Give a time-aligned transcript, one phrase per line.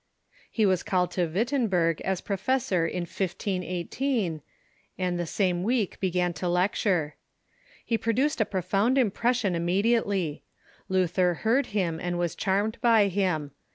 [0.51, 4.41] ''''He was called to Wittenberg as professor in 1518,
[4.97, 7.17] and the same week began to lecture.
[7.85, 10.41] He produced a profound impression immediately.
[10.89, 13.51] Luther heard him, and was charmed by him.